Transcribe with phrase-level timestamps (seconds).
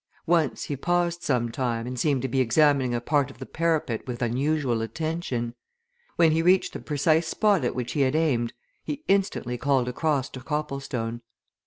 [0.25, 4.01] Once he paused some time and seemed to be examining a part of the parapet
[4.07, 5.53] with unusual attention.
[6.15, 8.53] When he reached the precise spot at which he had aimed,
[8.83, 11.21] he instantly called across to Copplestone.